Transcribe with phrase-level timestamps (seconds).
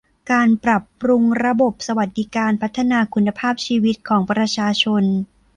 [0.31, 5.03] การปรับปรุงระบบสวัสดิการพัฒนาคุณภาพชีวิตของประชาชน